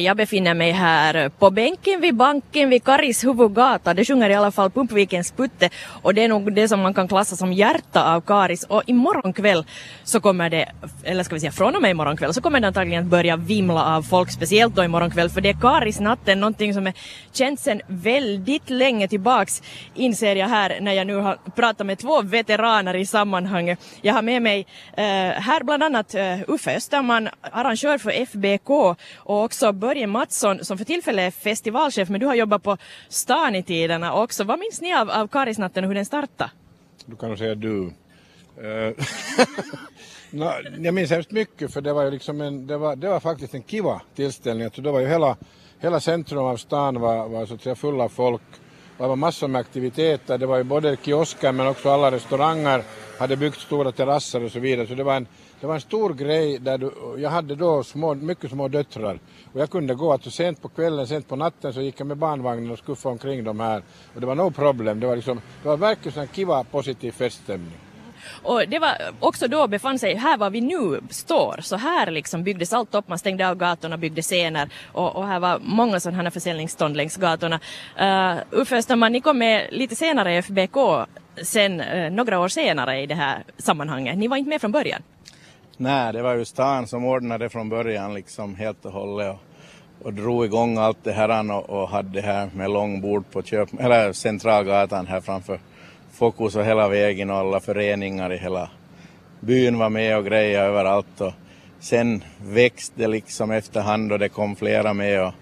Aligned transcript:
Jag 0.00 0.16
befinner 0.16 0.54
mig 0.54 0.72
här 0.72 1.28
på 1.28 1.50
bänken 1.50 2.00
vid 2.00 2.14
banken 2.14 2.70
vid 2.70 2.84
Karis 2.84 3.24
huvudgata. 3.24 3.94
Det 3.94 4.04
sjunger 4.04 4.30
i 4.30 4.34
alla 4.34 4.50
fall 4.50 4.70
Pumpvikens 4.70 5.32
Putte 5.32 5.70
och 6.02 6.14
det 6.14 6.24
är 6.24 6.28
nog 6.28 6.52
det 6.52 6.68
som 6.68 6.80
man 6.80 6.94
kan 6.94 7.08
klassa 7.08 7.36
som 7.36 7.52
hjärta 7.52 8.14
av 8.14 8.20
Karis. 8.20 8.64
Och 8.64 8.82
imorgon 8.86 9.32
kväll 9.32 9.64
så 10.04 10.20
kommer 10.20 10.50
det, 10.50 10.68
eller 11.04 11.22
ska 11.22 11.34
vi 11.34 11.40
säga 11.40 11.52
från 11.52 11.76
och 11.76 11.82
med 11.82 11.90
imorgon 11.90 12.16
kväll, 12.16 12.34
så 12.34 12.40
kommer 12.40 12.60
det 12.60 12.66
antagligen 12.66 13.04
att 13.04 13.10
börja 13.10 13.36
vimla 13.36 13.96
av 13.96 14.02
folk, 14.02 14.30
speciellt 14.30 14.74
då 14.74 14.84
imorgon 14.84 15.10
kväll, 15.10 15.30
för 15.30 15.40
det 15.40 15.48
är 15.48 15.60
Karisnatten, 15.60 16.40
någonting 16.40 16.74
som 16.74 16.86
är 16.86 16.94
känt 17.32 17.60
sedan 17.60 17.80
väldigt 17.86 18.70
länge 18.70 19.08
tillbaks, 19.08 19.62
inser 19.94 20.36
jag 20.36 20.48
här 20.48 20.78
när 20.80 20.92
jag 20.92 21.06
nu 21.06 21.14
har 21.14 21.38
pratat 21.54 21.86
med 21.86 21.98
två 21.98 22.22
veteraner 22.22 22.96
i 22.96 23.06
sammanhanget. 23.06 23.78
Jag 24.00 24.14
har 24.14 24.22
med 24.22 24.42
mig 24.42 24.66
eh, 24.96 25.04
här 25.42 25.64
bland 25.64 25.82
annat 25.82 26.14
eh, 26.14 26.38
Uffe 26.48 26.76
Österman, 26.76 27.28
arrangör 27.40 27.98
för 27.98 28.10
FBK 28.10 28.70
och 29.16 29.44
också 29.44 29.72
Börje 29.88 30.06
Mattsson 30.06 30.64
som 30.64 30.78
för 30.78 30.84
tillfället 30.84 31.26
är 31.26 31.30
festivalchef 31.30 32.08
men 32.08 32.20
du 32.20 32.26
har 32.26 32.34
jobbat 32.34 32.62
på 32.62 32.76
stan 33.08 33.54
i 33.54 33.62
tiderna 33.62 34.14
också. 34.14 34.44
Vad 34.44 34.58
minns 34.58 34.80
ni 34.80 34.94
av, 34.94 35.10
av 35.10 35.28
Karisnatten 35.28 35.84
och 35.84 35.88
hur 35.88 35.94
den 35.94 36.04
startade? 36.04 36.50
Du 37.06 37.16
kan 37.16 37.28
nog 37.28 37.38
säga 37.38 37.54
du. 37.54 37.92
Eh, 38.56 39.04
no, 40.30 40.50
jag 40.78 40.94
minns 40.94 41.10
hemskt 41.10 41.30
mycket 41.30 41.72
för 41.72 41.80
det 41.80 41.92
var 41.92 42.04
ju 42.04 42.10
liksom 42.10 42.40
en, 42.40 42.66
det 42.66 42.76
var, 42.76 42.96
det 42.96 43.08
var 43.08 43.20
faktiskt 43.20 43.54
en 43.54 43.62
kiva 43.62 44.00
tillställning. 44.14 44.70
Så 44.70 44.80
det 44.80 44.90
var 44.90 45.00
ju 45.00 45.06
hela, 45.06 45.36
hela 45.78 46.00
centrum 46.00 46.44
av 46.44 46.56
stan 46.56 47.00
var, 47.00 47.28
var 47.28 47.46
så 47.46 47.54
att 47.54 47.62
säga 47.62 47.74
full 47.74 48.00
av 48.00 48.08
folk. 48.08 48.42
Det 48.98 49.06
var 49.06 49.16
massor 49.16 49.48
med 49.48 49.60
aktiviteter. 49.60 50.38
Det 50.38 50.46
var 50.46 50.56
ju 50.56 50.64
både 50.64 50.96
kiosker 51.02 51.52
men 51.52 51.66
också 51.66 51.90
alla 51.90 52.10
restauranger 52.10 52.82
hade 53.18 53.36
byggt 53.36 53.60
stora 53.60 53.92
terrasser 53.92 54.44
och 54.44 54.50
så 54.50 54.60
vidare. 54.60 54.86
Så 54.86 54.94
det 54.94 55.04
var 55.04 55.16
en, 55.16 55.26
det 55.60 55.66
var 55.66 55.74
en 55.74 55.80
stor 55.80 56.14
grej 56.14 56.58
där 56.58 56.78
du, 56.78 56.92
jag 57.18 57.30
hade 57.30 57.54
då 57.54 57.82
små, 57.82 58.14
mycket 58.14 58.50
små 58.50 58.68
döttrar 58.68 59.18
och 59.52 59.60
jag 59.60 59.70
kunde 59.70 59.94
gå, 59.94 60.12
alltså 60.12 60.30
sent 60.30 60.62
på 60.62 60.68
kvällen, 60.68 61.06
sent 61.06 61.28
på 61.28 61.36
natten 61.36 61.72
så 61.72 61.80
gick 61.80 62.00
jag 62.00 62.06
med 62.06 62.16
barnvagnen 62.16 62.70
och 62.70 62.78
skuffade 62.78 63.12
omkring 63.12 63.44
de 63.44 63.60
här 63.60 63.82
och 64.14 64.20
det 64.20 64.26
var 64.26 64.34
no 64.34 64.50
problem, 64.50 65.00
det 65.00 65.06
var 65.06 65.16
liksom, 65.16 65.40
det 65.62 65.68
var 65.68 65.76
verkligen 65.76 66.18
en 66.18 66.28
kiva 66.28 66.64
positiv 66.64 67.12
feststämning. 67.12 67.78
Och 68.42 68.68
det 68.68 68.78
var 68.78 68.96
också 69.20 69.48
då 69.48 69.66
befann 69.66 69.98
sig, 69.98 70.14
här 70.14 70.38
var 70.38 70.50
vi 70.50 70.60
nu 70.60 71.00
står, 71.10 71.56
så 71.62 71.76
här 71.76 72.10
liksom 72.10 72.44
byggdes 72.44 72.72
allt 72.72 72.94
upp, 72.94 73.08
man 73.08 73.18
stängde 73.18 73.48
av 73.48 73.54
gatorna, 73.54 73.96
byggde 73.96 74.22
scener 74.22 74.68
och, 74.92 75.16
och 75.16 75.26
här 75.26 75.40
var 75.40 75.58
många 75.62 76.00
sådana 76.00 76.22
här 76.22 76.30
försäljningsstånd 76.30 76.96
längs 76.96 77.16
gatorna. 77.16 77.60
Uh, 78.00 78.42
Uffe 78.50 78.76
Österman, 78.76 79.12
ni 79.12 79.20
kom 79.20 79.38
med 79.38 79.68
lite 79.70 79.96
senare 79.96 80.34
i 80.34 80.36
FBK, 80.36 81.06
sen 81.42 81.80
uh, 81.80 82.10
några 82.10 82.40
år 82.40 82.48
senare 82.48 83.00
i 83.00 83.06
det 83.06 83.14
här 83.14 83.44
sammanhanget. 83.58 84.18
Ni 84.18 84.28
var 84.28 84.36
inte 84.36 84.48
med 84.48 84.60
från 84.60 84.72
början? 84.72 85.02
Nej, 85.80 86.12
det 86.12 86.22
var 86.22 86.34
ju 86.34 86.44
stan 86.44 86.86
som 86.86 87.04
ordnade 87.04 87.48
från 87.48 87.68
början 87.68 88.14
liksom 88.14 88.54
helt 88.54 88.84
och 88.84 88.92
hållet 88.92 89.36
och, 89.36 90.06
och 90.06 90.14
drog 90.14 90.44
igång 90.44 90.78
allt 90.78 90.98
det 91.02 91.12
här 91.12 91.52
och, 91.52 91.70
och 91.70 91.88
hade 91.88 92.08
det 92.08 92.20
här 92.20 92.50
med 92.54 92.70
långbord 92.70 93.24
på 93.30 93.42
köp, 93.42 93.68
eller 93.80 94.12
Centralgatan 94.12 95.06
här 95.06 95.20
framför 95.20 95.60
Fokus 96.12 96.56
och 96.56 96.64
hela 96.64 96.88
vägen 96.88 97.30
och 97.30 97.36
alla 97.36 97.60
föreningar 97.60 98.32
i 98.32 98.36
hela 98.36 98.70
byn 99.40 99.78
var 99.78 99.88
med 99.88 100.16
och 100.16 100.24
grejade 100.24 100.66
överallt 100.66 101.20
och 101.20 101.32
sen 101.80 102.24
växte 102.42 102.94
det 102.96 103.08
liksom 103.08 103.50
efterhand 103.50 104.12
och 104.12 104.18
det 104.18 104.28
kom 104.28 104.56
flera 104.56 104.94
med 104.94 105.26
och, 105.26 105.34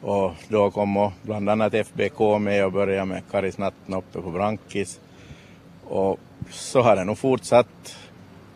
och 0.00 0.32
då 0.48 0.70
kom 0.70 1.10
bland 1.22 1.48
annat 1.48 1.74
FBK 1.74 2.40
med 2.40 2.64
och 2.64 2.72
började 2.72 3.04
med 3.04 3.22
Karisnatten 3.30 3.94
uppe 3.94 4.20
på 4.20 4.30
Brankis 4.30 5.00
och 5.84 6.18
så 6.50 6.80
har 6.80 6.96
det 6.96 7.04
nog 7.04 7.18
fortsatt 7.18 7.96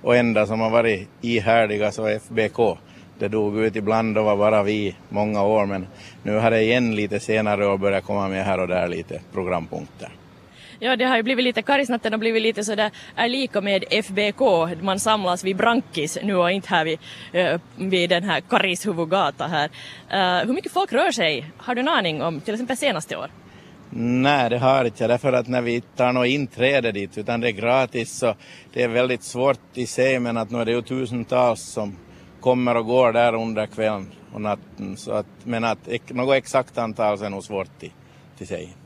och 0.06 0.16
enda 0.16 0.46
som 0.46 0.60
har 0.60 0.70
varit 0.70 1.08
ihärdiga 1.20 1.92
så 1.92 2.06
är 2.06 2.16
FBK. 2.16 2.78
Det 3.18 3.28
dog 3.28 3.58
ut 3.58 3.76
ibland 3.76 4.18
och 4.18 4.24
var 4.24 4.36
bara 4.36 4.62
vi 4.62 4.96
många 5.08 5.42
år 5.42 5.66
men 5.66 5.86
nu 6.22 6.38
har 6.38 6.50
det 6.50 6.62
igen 6.62 6.96
lite 6.96 7.20
senare 7.20 7.66
år 7.66 7.78
börjat 7.78 8.04
komma 8.04 8.28
med 8.28 8.44
här 8.44 8.60
och 8.60 8.68
där 8.68 8.88
lite 8.88 9.20
programpunkter. 9.32 10.08
Ja, 10.78 10.96
det 10.96 11.04
har 11.04 11.16
ju 11.16 11.22
blivit 11.22 11.44
lite, 11.44 11.62
Karisnatten 11.62 12.12
har 12.12 12.18
blivit 12.18 12.42
lite 12.42 12.64
sådär, 12.64 12.90
är 13.16 13.28
lika 13.28 13.60
med 13.60 13.84
FBK, 13.90 14.40
man 14.82 15.00
samlas 15.00 15.44
vid 15.44 15.56
Brankis 15.56 16.18
nu 16.22 16.36
och 16.36 16.50
inte 16.50 16.68
här 16.68 16.84
vid, 16.84 16.98
eh, 17.32 17.60
vid 17.76 18.10
den 18.10 18.24
här 18.24 18.40
Karishuvudgata 18.40 19.46
här. 19.46 19.70
Uh, 20.12 20.46
hur 20.46 20.54
mycket 20.54 20.72
folk 20.72 20.92
rör 20.92 21.10
sig, 21.10 21.44
har 21.56 21.74
du 21.74 21.80
en 21.80 21.88
aning 21.88 22.22
om, 22.22 22.40
till 22.40 22.54
exempel 22.54 22.76
senaste 22.76 23.16
år? 23.16 23.30
Nej, 23.98 24.50
det 24.50 24.58
har 24.58 24.84
inte 24.84 25.02
jag 25.02 25.10
därför 25.10 25.32
att 25.32 25.48
när 25.48 25.62
vi 25.62 25.80
tar 25.80 26.12
något 26.12 26.26
inträde 26.26 26.92
dit 26.92 27.18
utan 27.18 27.40
det 27.40 27.48
är 27.48 27.52
gratis 27.52 28.18
så 28.18 28.34
det 28.72 28.82
är 28.82 28.88
väldigt 28.88 29.22
svårt 29.22 29.60
i 29.74 29.86
sig 29.86 30.18
men 30.18 30.36
att 30.36 30.50
nu 30.50 30.58
är 30.58 30.64
det 30.64 30.72
ju 30.72 30.82
tusentals 30.82 31.60
som 31.60 31.96
kommer 32.40 32.76
och 32.76 32.86
går 32.86 33.12
där 33.12 33.34
under 33.34 33.66
kvällen 33.66 34.10
och 34.32 34.40
natten 34.40 34.96
så 34.96 35.12
att 35.12 35.26
men 35.44 35.64
att 35.64 35.88
något 36.08 36.36
exakt 36.36 36.78
antal 36.78 37.22
är 37.22 37.30
nog 37.30 37.44
svårt 37.44 37.78
till, 37.78 37.92
till 38.38 38.46
sig. 38.46 38.76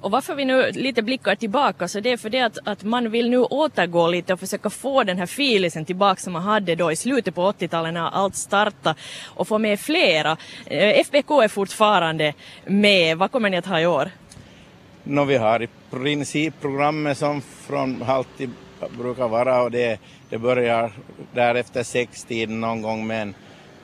Och 0.00 0.10
varför 0.10 0.34
vi 0.34 0.44
nu 0.44 0.70
lite 0.70 1.02
blickar 1.02 1.34
tillbaka 1.34 1.88
så 1.88 2.00
det 2.00 2.12
är 2.12 2.16
för 2.16 2.30
det 2.30 2.40
att, 2.40 2.58
att 2.64 2.82
man 2.82 3.10
vill 3.10 3.30
nu 3.30 3.38
återgå 3.38 4.08
lite 4.08 4.32
och 4.32 4.40
försöka 4.40 4.70
få 4.70 5.04
den 5.04 5.18
här 5.18 5.26
filisen 5.26 5.84
tillbaka 5.84 6.20
som 6.20 6.32
man 6.32 6.42
hade 6.42 6.74
då 6.74 6.92
i 6.92 6.96
slutet 6.96 7.34
på 7.34 7.52
80-talet 7.52 7.94
när 7.94 8.00
allt 8.00 8.34
startade 8.34 8.94
och 9.26 9.48
få 9.48 9.58
med 9.58 9.80
flera. 9.80 10.36
Eh, 10.66 11.00
FBK 11.00 11.30
är 11.30 11.48
fortfarande 11.48 12.34
med. 12.66 13.18
Vad 13.18 13.32
kommer 13.32 13.50
ni 13.50 13.56
att 13.56 13.66
ha 13.66 13.80
i 13.80 13.86
år? 13.86 14.10
No, 15.04 15.24
vi 15.24 15.36
har 15.36 15.62
i 15.62 15.68
princip 15.90 16.54
programmet 16.60 17.18
som 17.18 17.40
från 17.40 18.02
alltid 18.02 18.50
brukar 18.98 19.28
vara 19.28 19.62
och 19.62 19.70
det, 19.70 20.00
det 20.30 20.38
börjar 20.38 20.92
där 21.34 21.54
efter 21.54 21.82
sextiden 21.82 22.60
någon 22.60 22.82
gång 22.82 23.06
med 23.06 23.22
en 23.22 23.34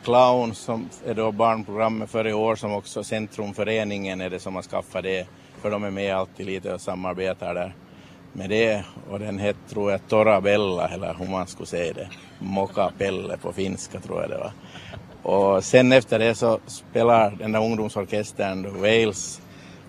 clown 0.04 0.54
som 0.54 0.88
är 1.06 1.14
då 1.14 1.32
barnprogrammet 1.32 2.10
för 2.10 2.26
i 2.26 2.32
år 2.32 2.56
som 2.56 2.74
också 2.74 3.04
Centrumföreningen 3.04 4.20
är 4.20 4.30
det 4.30 4.40
som 4.40 4.54
har 4.54 4.62
skaffat 4.62 5.02
det 5.02 5.26
för 5.64 5.70
de 5.70 5.84
är 5.84 5.90
med 5.90 6.16
alltid 6.16 6.46
lite 6.46 6.74
och 6.74 6.80
samarbetar 6.80 7.54
där. 7.54 7.74
Med 8.32 8.50
det 8.50 8.84
och 9.10 9.18
den 9.18 9.38
hette 9.38 9.58
tror 9.68 9.90
jag 9.90 10.08
Torabella 10.08 10.88
eller 10.88 11.14
hur 11.18 11.28
man 11.28 11.46
skulle 11.46 11.66
säga 11.66 11.92
det, 11.92 12.08
Mokapelle 12.38 13.36
på 13.36 13.52
finska 13.52 14.00
tror 14.00 14.20
jag 14.20 14.30
det 14.30 14.38
var. 14.38 14.52
Och 15.22 15.64
sen 15.64 15.92
efter 15.92 16.18
det 16.18 16.34
så 16.34 16.58
spelar 16.66 17.30
den 17.30 17.52
där 17.52 17.64
ungdomsorkestern 17.64 18.80
Wales. 18.80 19.40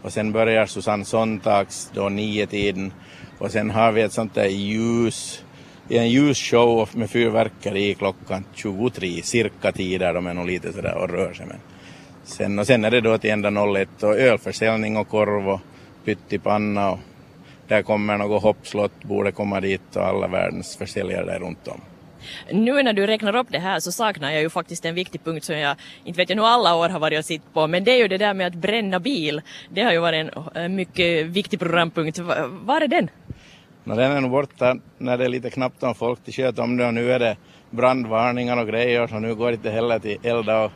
Och 0.01 0.13
sen 0.13 0.31
börjar 0.31 0.65
Susanne 0.65 1.05
Sontags 1.05 1.91
då 1.93 2.09
nio 2.09 2.47
tiden 2.47 2.93
och 3.39 3.51
sen 3.51 3.69
har 3.69 3.91
vi 3.91 4.01
ett 4.01 4.13
sånt 4.13 4.35
där 4.35 4.45
ljus 4.45 5.43
en 5.89 6.09
ljusshow 6.09 6.89
med 6.93 7.09
fyrverkeri 7.09 7.93
klockan 7.93 8.43
23 8.53 9.21
cirka 9.23 9.71
tider, 9.71 10.13
de 10.13 10.27
är 10.27 10.33
nog 10.33 10.47
lite 10.47 10.73
sådär 10.73 10.95
och 10.97 11.09
rör 11.09 11.33
sig 11.33 11.45
men 11.45 11.59
Sen, 12.25 12.59
och 12.59 12.67
sen 12.67 12.85
är 12.85 12.91
det 12.91 13.01
då 13.01 13.17
till 13.17 13.29
ända 13.29 13.49
01 13.49 14.03
och 14.03 14.15
ölförsäljning 14.15 14.97
och 14.97 15.07
korv 15.07 15.49
och 15.49 15.61
pyttipanna 16.05 16.91
och 16.91 16.99
där 17.67 17.81
kommer 17.81 18.17
något 18.17 18.43
hoppslott, 18.43 19.03
borde 19.03 19.31
komma 19.31 19.61
dit 19.61 19.95
och 19.95 20.03
alla 20.03 20.27
världens 20.27 20.77
försäljare 20.77 21.25
där 21.25 21.39
runt 21.39 21.67
om. 21.67 21.81
Nu 22.51 22.83
när 22.83 22.93
du 22.93 23.07
räknar 23.07 23.35
upp 23.35 23.47
det 23.49 23.59
här 23.59 23.79
så 23.79 23.91
saknar 23.91 24.31
jag 24.31 24.41
ju 24.41 24.49
faktiskt 24.49 24.85
en 24.85 24.95
viktig 24.95 25.23
punkt 25.23 25.43
som 25.43 25.57
jag, 25.57 25.75
inte 26.03 26.17
vet 26.17 26.29
jag 26.29 26.37
nu 26.37 26.43
alla 26.43 26.75
år 26.75 26.89
har 26.89 26.99
varit 26.99 27.19
och 27.19 27.25
sitt 27.25 27.53
på, 27.53 27.67
men 27.67 27.83
det 27.83 27.91
är 27.91 27.97
ju 27.97 28.07
det 28.07 28.17
där 28.17 28.33
med 28.33 28.47
att 28.47 28.55
bränna 28.55 28.99
bil. 28.99 29.41
Det 29.69 29.83
har 29.83 29.91
ju 29.91 29.99
varit 29.99 30.29
en 30.55 30.75
mycket 30.75 31.25
viktig 31.25 31.59
programpunkt. 31.59 32.19
Var 32.49 32.81
är 32.81 32.87
den? 32.87 33.09
No, 33.83 33.95
den 33.95 34.11
är 34.11 34.21
nog 34.21 34.31
borta 34.31 34.75
när 34.97 35.17
det 35.17 35.25
är 35.25 35.29
lite 35.29 35.49
knappt 35.49 35.83
om 35.83 35.95
folk 35.95 36.23
till 36.23 36.33
sköt 36.33 36.59
om 36.59 36.77
det 36.77 36.87
och 36.87 36.93
nu 36.93 37.11
är 37.11 37.19
det 37.19 37.37
brandvarningar 37.69 38.57
och 38.57 38.67
grejer 38.67 39.07
så 39.07 39.19
nu 39.19 39.35
går 39.35 39.47
det 39.47 39.53
inte 39.53 39.71
heller 39.71 39.99
till 39.99 40.17
elda 40.23 40.63
och 40.63 40.71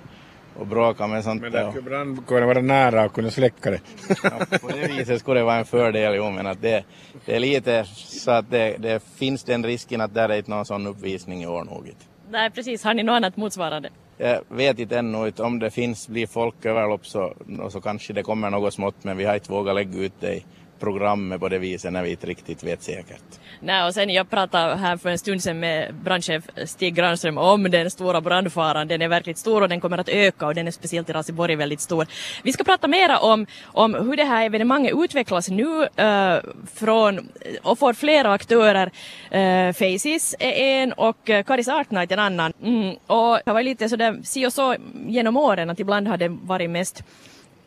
och 0.60 0.68
bråka 0.68 1.08
med 1.08 1.24
sånt 1.24 1.42
Men 1.42 1.52
där 1.52 1.72
skulle 1.72 1.90
brandkåren 1.90 2.48
vara 2.48 2.62
nära 2.62 3.06
och 3.06 3.14
kunna 3.14 3.32
släcka 3.32 3.72
det. 3.72 3.82
ja, 4.24 4.58
på 4.62 4.68
det 4.68 4.88
viset 4.88 5.20
skulle 5.20 5.40
det 5.40 5.44
vara 5.44 5.56
en 5.56 5.66
fördel, 5.66 6.16
jo, 6.16 6.30
men 6.30 6.48
att 6.48 6.62
det, 6.62 6.84
det 7.26 7.36
är 7.36 7.40
lite 7.40 7.86
så 7.96 8.32
att 8.32 8.52
det, 8.52 8.76
det 8.80 9.04
finns 9.16 9.44
den 9.44 9.66
risken 9.66 10.02
att 10.02 10.14
där 10.14 10.30
är 10.30 10.38
inte 10.38 10.52
någon 10.52 10.66
sån 10.66 10.88
uppvisning 10.88 11.44
i 11.44 11.48
år 11.48 11.64
nog. 11.64 11.92
Nej, 12.32 12.50
precis. 12.50 12.84
Har 12.84 12.94
ni 12.94 13.04
något 13.04 13.14
annat 13.14 13.38
motsvarande? 13.38 13.90
Jag 14.18 14.42
vet 14.50 14.80
inte 14.80 14.98
ännu, 14.98 15.32
om 15.38 15.60
det 15.60 15.72
finns, 15.72 16.08
blir 16.08 16.28
folköverlopp 16.28 17.08
så, 17.08 17.34
så 17.70 17.82
kanske 17.82 18.14
det 18.14 18.24
kommer 18.24 18.50
något 18.50 18.74
smått, 18.74 19.04
men 19.04 19.18
vi 19.18 19.26
har 19.26 19.36
inte 19.36 19.52
vågat 19.52 19.76
lägga 19.76 20.00
ut 20.00 20.14
det 20.20 20.36
i 20.36 20.46
programmet 20.80 21.40
på 21.40 21.50
det 21.50 21.60
viset 21.60 21.94
när 21.94 22.04
vi 22.04 22.12
inte 22.12 22.28
riktigt 22.28 22.64
vet 22.64 22.84
säkert. 22.84 23.22
Nej, 23.60 23.86
och 23.86 23.94
sen 23.94 24.10
jag 24.10 24.30
pratade 24.30 24.76
här 24.76 24.98
för 24.98 25.10
en 25.10 25.18
stund 25.18 25.44
sedan 25.44 25.60
med 25.60 25.96
brandchef 25.96 26.44
Stig 26.66 26.96
Granström 26.96 27.38
om 27.38 27.64
den 27.64 27.92
stora 27.92 28.22
brandfaran. 28.22 28.88
Den 28.88 29.02
är 29.02 29.08
verkligt 29.08 29.38
stor 29.38 29.62
och 29.62 29.70
den 29.70 29.82
kommer 29.82 29.98
att 29.98 30.10
öka 30.10 30.48
och 30.48 30.56
den 30.56 30.68
är 30.68 30.72
speciellt 30.72 31.10
i 31.10 31.14
Raseborg 31.14 31.56
väldigt 31.56 31.82
stor. 31.82 32.08
Vi 32.44 32.54
ska 32.54 32.64
prata 32.64 32.88
mera 32.88 33.20
om, 33.20 33.46
om 33.64 33.94
hur 33.94 34.18
det 34.18 34.24
här 34.24 34.46
evenemanget 34.46 34.94
utvecklas 34.98 35.50
nu 35.50 35.88
äh, 35.96 36.40
från 36.74 37.30
och 37.64 37.80
får 37.80 37.94
flera 37.94 38.34
aktörer. 38.34 38.92
Äh, 39.32 39.74
Faces 39.74 40.36
är 40.40 40.52
en 40.52 40.94
och 40.94 41.30
eh, 41.30 41.44
Karis 41.44 41.68
Artnight 41.68 42.12
en 42.12 42.20
annan. 42.20 42.54
Mm, 42.64 42.96
och 43.08 43.40
det 43.46 43.54
var 43.54 43.64
lite 43.64 43.90
sådär 43.90 44.20
si 44.24 44.46
och 44.46 44.54
så 44.54 44.76
genom 45.08 45.38
åren 45.38 45.70
att 45.70 45.80
ibland 45.80 46.08
har 46.08 46.18
det 46.18 46.28
varit 46.28 46.70
mest 46.70 47.04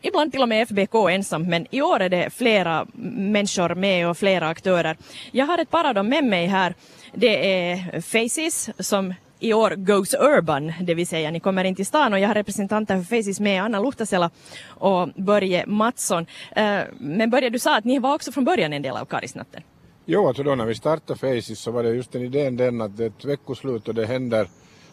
ibland 0.03 0.31
till 0.31 0.41
och 0.41 0.49
med 0.49 0.61
FBK 0.61 0.95
ensam, 1.09 1.43
men 1.43 1.67
i 1.71 1.81
år 1.81 1.99
är 1.99 2.09
det 2.09 2.29
flera 2.29 2.87
människor 3.33 3.75
med 3.75 4.09
och 4.09 4.17
flera 4.17 4.47
aktörer. 4.47 4.97
Jag 5.31 5.45
har 5.45 5.57
ett 5.57 5.69
par 5.69 5.83
av 5.87 5.93
dem 5.93 6.09
med 6.09 6.23
mig 6.23 6.47
här. 6.47 6.75
Det 7.13 7.51
är 7.51 8.01
Faces 8.01 8.69
som 8.79 9.13
i 9.39 9.53
år 9.53 9.75
goes 9.75 10.13
urban, 10.13 10.73
det 10.81 10.93
vill 10.93 11.07
säga 11.07 11.31
ni 11.31 11.39
kommer 11.39 11.63
in 11.63 11.75
till 11.75 11.85
stan 11.85 12.13
och 12.13 12.19
jag 12.19 12.27
har 12.27 12.35
representanter 12.35 12.97
för 12.97 13.17
Faces 13.17 13.39
med 13.39 13.63
Anna 13.63 13.79
Luhtasela 13.79 14.29
och 14.67 15.09
Börje 15.15 15.65
Mattsson. 15.65 16.25
Eh, 16.55 16.79
men 16.99 17.29
Börje, 17.29 17.49
du 17.49 17.59
sa 17.59 17.77
att 17.77 17.85
ni 17.85 17.99
var 17.99 18.15
också 18.15 18.31
från 18.31 18.45
början 18.45 18.73
en 18.73 18.81
del 18.81 18.97
av 18.97 19.05
Karisnatten. 19.05 19.61
Jo, 20.05 20.27
alltså 20.27 20.43
då 20.43 20.55
när 20.55 20.65
vi 20.65 20.75
startade 20.75 21.19
Faces 21.19 21.59
så 21.59 21.71
var 21.71 21.83
det 21.83 21.89
just 21.89 22.11
den 22.11 22.21
idén 22.21 22.57
den 22.57 22.81
att 22.81 22.97
det 22.97 23.03
är 23.03 23.07
ett 23.07 23.25
veckoslut 23.25 23.87
och 23.87 23.95
det 23.95 24.05
händer 24.05 24.47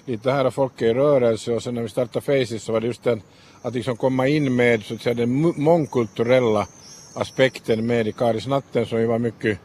lite 0.05 0.31
här 0.31 0.45
och 0.45 0.55
folk 0.55 0.83
är 0.83 0.87
i 0.87 0.95
rörelse 0.95 1.53
och 1.53 1.63
sen 1.63 1.75
när 1.75 1.83
vi 1.83 1.89
startade 1.89 2.21
Faces 2.21 2.63
så 2.63 2.73
var 2.73 2.81
det 2.81 2.87
just 2.87 3.05
den 3.05 3.23
att 3.63 3.75
liksom 3.75 3.97
komma 3.97 4.29
in 4.29 4.57
med 4.57 4.85
så 4.85 4.95
att 4.95 5.03
säga 5.03 5.15
den 5.15 5.55
mångkulturella 5.57 6.67
aspekten 7.15 7.87
med 7.87 8.09
i 8.09 8.13
Karisnatten 8.13 8.87
som 8.87 9.01
ju 9.01 9.07
var 9.07 9.19
mycket 9.19 9.59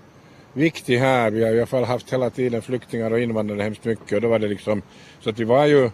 viktig 0.53 0.97
här. 0.97 1.31
Vi 1.31 1.44
har 1.44 1.51
i 1.51 1.57
alla 1.57 1.65
fall 1.65 1.83
haft 1.83 2.13
hela 2.13 2.30
tiden 2.30 2.62
flyktingar 2.62 3.12
och 3.12 3.19
invandrare 3.19 3.62
hemskt 3.62 3.86
mycket 3.86 4.12
och 4.12 4.21
då 4.21 4.27
var 4.27 4.39
det 4.39 4.47
liksom 4.47 4.81
så 5.19 5.30
att 5.30 5.39
vi 5.39 5.44
var 5.44 5.65
ju 5.65 5.89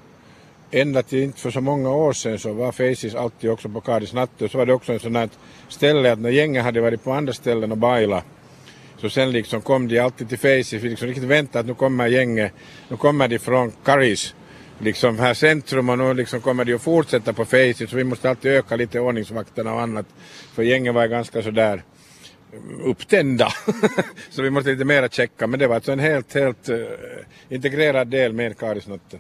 ända 0.71 1.03
till 1.03 1.23
inte 1.23 1.39
för 1.39 1.51
så 1.51 1.61
många 1.61 1.89
år 1.89 2.13
sedan 2.13 2.39
så 2.39 2.53
var 2.53 2.71
Faces 2.71 3.15
alltid 3.15 3.49
också 3.49 3.69
på 3.69 3.81
Karisnatten 3.81 4.45
och 4.45 4.51
så 4.51 4.57
var 4.57 4.65
det 4.65 4.73
också 4.73 4.93
en 4.93 4.99
sån 4.99 5.15
här 5.15 5.29
ställe 5.67 6.11
att 6.11 6.19
när 6.19 6.29
gänget 6.29 6.63
hade 6.63 6.81
varit 6.81 7.03
på 7.03 7.13
andra 7.13 7.33
ställen 7.33 7.71
och 7.71 7.77
bailat 7.77 8.25
så 9.01 9.09
sen 9.09 9.31
liksom 9.31 9.61
kom 9.61 9.87
de 9.87 9.99
alltid 9.99 10.29
till 10.29 10.37
Faces, 10.37 10.73
vi 10.73 10.89
liksom 10.89 11.07
riktigt 11.07 11.23
väntade 11.23 11.59
att 11.59 11.65
nu 11.65 11.73
kommer 11.73 12.07
gänget, 12.07 12.51
nu 12.89 12.97
kommer 12.97 13.27
de 13.27 13.39
från 13.39 13.71
Karis 13.85 14.35
liksom 14.83 15.19
här 15.19 15.33
centrum 15.33 15.89
och 15.89 15.97
nu 15.97 16.13
liksom 16.13 16.41
kommer 16.41 16.65
det 16.65 16.73
att 16.73 16.81
fortsätta 16.81 17.33
på 17.33 17.45
Faces 17.45 17.89
så 17.89 17.95
vi 17.95 18.03
måste 18.03 18.29
alltid 18.29 18.51
öka 18.51 18.75
lite 18.75 18.99
ordningsvakterna 18.99 19.73
och 19.73 19.81
annat 19.81 20.05
för 20.53 20.63
gängen 20.63 20.93
var 20.93 21.07
ganska 21.07 21.41
sådär 21.41 21.83
upptända. 22.83 23.47
så 24.29 24.41
vi 24.41 24.49
måste 24.49 24.69
lite 24.69 24.85
mera 24.85 25.09
checka 25.09 25.47
men 25.47 25.59
det 25.59 25.67
var 25.67 25.75
alltså 25.75 25.91
en 25.91 25.99
helt, 25.99 26.33
helt 26.33 26.69
uh, 26.69 26.85
integrerad 27.49 28.07
del 28.07 28.33
med 28.33 28.57
Karisnatten. 28.57 29.19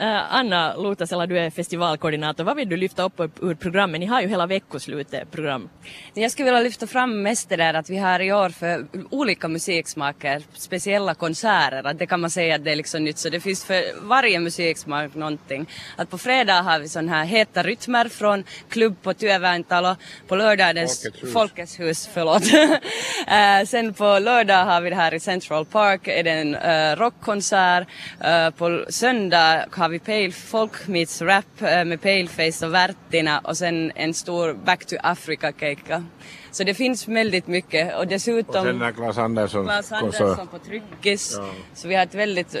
Uh, 0.00 0.34
Anna 0.34 0.76
Lutasela, 0.76 1.26
du 1.26 1.38
är 1.38 1.50
festivalkoordinator. 1.50 2.44
Vad 2.44 2.56
vill 2.56 2.68
du 2.68 2.76
lyfta 2.76 3.02
upp 3.02 3.20
ur 3.40 3.54
programmet? 3.54 4.00
Ni 4.00 4.06
har 4.06 4.20
ju 4.22 4.28
hela 4.28 4.46
veckoslutet 4.46 5.30
program. 5.30 5.68
Jag 6.14 6.30
skulle 6.30 6.44
vilja 6.44 6.60
lyfta 6.60 6.86
fram 6.86 7.22
mest 7.22 7.48
det 7.48 7.56
där 7.56 7.74
att 7.74 7.90
vi 7.90 7.98
har 7.98 8.20
i 8.20 8.32
år 8.32 8.48
för 8.48 8.86
olika 9.10 9.48
musiksmaker 9.48 10.42
speciella 10.52 11.14
konserter. 11.14 11.86
Att 11.86 11.98
det 11.98 12.06
kan 12.06 12.20
man 12.20 12.30
säga 12.30 12.54
att 12.54 12.64
det 12.64 12.72
är 12.72 12.76
liksom 12.76 13.04
nytt. 13.04 13.18
Så 13.18 13.28
det 13.28 13.40
finns 13.40 13.64
för 13.64 13.82
varje 14.02 14.40
musiksmak 14.40 15.14
någonting. 15.14 15.66
Att 15.96 16.10
på 16.10 16.18
fredag 16.18 16.62
har 16.62 16.78
vi 16.78 16.88
sån 16.88 17.08
här 17.08 17.24
heta 17.24 17.62
rytmer 17.62 18.08
från 18.08 18.44
klubb 18.68 19.02
på 19.02 19.14
Työvärntalo. 19.14 19.96
På 20.28 20.36
lördag 20.36 20.68
är 20.68 20.74
det 20.74 20.88
Folkets 20.88 21.22
hus. 21.22 21.32
Folkets 21.32 21.80
hus, 21.80 22.08
förlåt. 22.14 22.42
uh, 22.52 23.66
sen 23.66 23.94
på 23.94 24.18
lördag 24.18 24.64
har 24.64 24.80
vi 24.80 24.90
det 24.90 24.96
här 24.96 25.14
i 25.14 25.20
Central 25.20 25.64
Park 25.64 26.08
är 26.08 26.22
det 26.22 26.30
en 26.30 26.54
uh, 26.54 26.96
rockkonsert. 26.96 27.88
Uh, 28.24 28.50
på 28.50 28.84
söndag 28.88 29.57
har 29.70 29.88
vi 29.88 29.98
pale, 29.98 30.30
folk 30.30 30.88
meets 30.88 31.22
rap 31.22 31.44
uh, 31.62 31.84
med 31.84 32.02
Paleface 32.02 32.66
och 32.66 32.74
Värtina 32.74 33.38
och 33.38 33.56
sen 33.56 33.92
en 33.94 34.14
stor 34.14 34.54
Back 34.54 34.86
to 34.86 34.96
Africa-keikka. 35.02 36.04
Så 36.50 36.64
det 36.64 36.74
finns 36.74 37.08
väldigt 37.08 37.46
mycket 37.46 37.94
och 37.94 38.00
Och 38.00 38.06
dessutom 38.06 38.64
sen 38.64 38.78
när 38.78 38.92
Claes 38.92 39.18
Andersson 39.18 39.66
konsert. 39.66 40.02
Andersson 40.22 40.46
på 40.46 40.58
Tryckis. 40.58 41.34
Ja. 41.36 41.50
Så 41.74 41.88
vi 41.88 41.94
har 41.94 42.02
ett 42.02 42.14
väldigt 42.14 42.54
eh, 42.54 42.60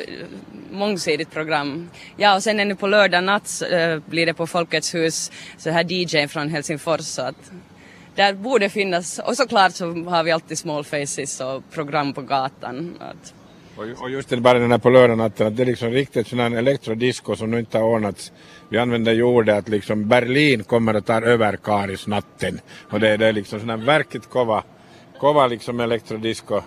mångsidigt 0.70 1.30
program. 1.30 1.90
Ja 2.16 2.34
och 2.36 2.42
sen 2.42 2.60
ännu 2.60 2.74
på 2.74 2.86
lördag 2.86 3.24
natt 3.24 3.62
eh, 3.70 3.98
blir 4.06 4.26
det 4.26 4.34
på 4.34 4.46
Folkets 4.46 4.94
hus 4.94 5.32
så 5.58 5.70
här 5.70 5.92
DJ 5.92 6.28
från 6.28 6.48
Helsingfors 6.48 7.00
så 7.00 7.22
att 7.22 7.52
där 8.14 8.32
borde 8.32 8.68
finnas 8.68 9.18
och 9.18 9.36
såklart 9.36 9.72
så 9.72 9.84
har 10.04 10.24
vi 10.24 10.30
alltid 10.30 10.58
small 10.58 10.84
faces 10.84 11.40
och 11.40 11.70
program 11.70 12.12
på 12.12 12.22
gatan. 12.22 12.94
Att, 13.00 13.32
Och, 13.32 13.37
och 13.78 14.10
just 14.10 14.28
det 14.28 14.36
bara 14.36 14.58
den 14.58 14.70
här 14.70 14.78
på 14.78 14.90
lördagnatten 14.90 15.46
att 15.46 15.56
det 15.56 15.62
är 15.62 15.66
liksom 15.66 15.90
riktigt 15.90 16.26
sån 16.26 16.38
här 16.38 16.50
elektrodisco 16.50 17.36
som 17.36 17.50
nu 17.50 17.58
inte 17.58 17.78
har 17.78 17.84
ordnats. 17.84 18.32
Vi 18.68 18.78
använder 18.78 19.12
ju 19.12 19.22
ordet 19.22 19.58
att 19.58 19.68
liksom 19.68 20.08
Berlin 20.08 20.64
kommer 20.64 20.94
att 20.94 21.06
ta 21.06 21.20
över 21.20 21.56
Karisnatten. 21.56 22.60
Och 22.90 23.00
det, 23.00 23.16
det 23.16 23.26
är 23.26 23.32
liksom 23.32 23.60
sån 23.60 23.70
här 23.70 23.76
verkligt 23.76 24.30
kova, 24.30 24.62
kova 25.20 25.46
liksom 25.46 25.80
elektrodisco 25.80 26.60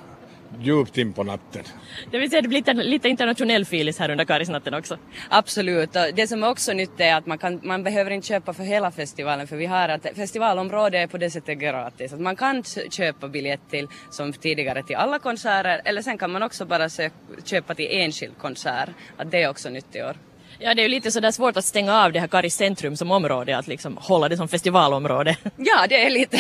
djupt 0.60 0.98
in 0.98 1.14
på 1.14 1.24
natten. 1.24 1.64
Det 2.12 2.20
vill 2.20 2.30
säga 2.30 2.42
det 2.42 2.48
blir 2.48 2.60
lite, 2.60 2.74
lite 2.74 3.10
internationell 3.10 3.66
filis 3.66 4.00
här 4.00 4.10
under 4.10 4.26
Karisnatten 4.26 4.74
också. 4.74 4.98
Absolut. 5.30 5.96
Och 5.96 6.06
det 6.16 6.28
som 6.28 6.44
är 6.44 6.50
också 6.50 6.74
nytt 6.74 7.00
är 7.00 7.16
att 7.16 7.26
man, 7.26 7.38
kan, 7.38 7.60
man 7.64 7.84
behöver 7.84 8.12
inte 8.12 8.28
köpa 8.28 8.54
för 8.54 8.64
hela 8.64 8.92
festivalen 8.92 9.48
för 9.48 9.56
vi 9.56 9.66
har 9.66 9.90
att 9.90 10.08
festivalområdet 10.16 11.04
är 11.04 11.08
på 11.08 11.18
det 11.18 11.30
sättet 11.30 11.60
gratis. 11.60 12.14
Att 12.14 12.20
man 12.20 12.36
kan 12.36 12.64
köpa 12.90 13.28
biljett 13.28 13.70
till 13.70 13.88
som 14.10 14.34
tidigare 14.34 14.84
till 14.84 14.96
alla 14.96 15.20
konserter 15.20 15.82
eller 15.86 16.02
sen 16.02 16.18
kan 16.18 16.32
man 16.32 16.44
också 16.44 16.66
bara 16.66 16.90
sök, 16.90 17.14
köpa 17.44 17.76
till 17.76 17.88
enskild 17.90 18.38
konsert. 18.38 18.90
Att 19.18 19.32
det 19.32 19.44
är 19.44 19.50
också 19.50 19.70
nytt 19.70 19.96
i 19.96 20.02
år. 20.02 20.16
Ja, 20.64 20.74
det 20.74 20.82
är 20.82 20.84
ju 20.84 20.90
lite 20.90 21.12
sådär 21.12 21.32
svårt 21.32 21.58
att 21.58 21.66
stänga 21.66 22.04
av 22.04 22.12
det 22.12 22.20
här 22.20 22.28
Karis 22.28 22.56
centrum 22.56 22.96
som 22.96 23.12
område, 23.12 23.58
att 23.58 23.68
liksom 23.68 23.98
hålla 23.98 24.30
det 24.30 24.38
som 24.38 24.48
festivalområde. 24.48 25.38
Ja, 25.58 25.86
det 25.90 26.06
är 26.06 26.10
lite... 26.10 26.38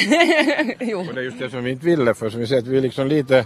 jo. 0.86 1.00
Och 1.00 1.14
det 1.14 1.22
är 1.22 1.24
just 1.24 1.40
det 1.40 1.50
som 1.50 1.64
vi 1.64 1.72
inte 1.72 1.86
ville 1.86 2.14
för 2.14 2.30
som 2.30 2.40
vi 2.40 2.48
säger 2.48 2.62
att 2.62 2.68
vi 2.68 2.82
liksom 2.82 3.08
lite, 3.08 3.46